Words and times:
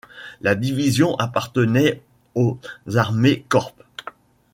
La 0.41 0.55
division 0.55 1.15
appartenait 1.17 2.01
au 2.33 2.57
Armee-Korps. 2.95 3.75